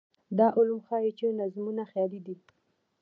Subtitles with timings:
[0.37, 2.35] دا علوم ښيي چې نظمونه خیالي دي.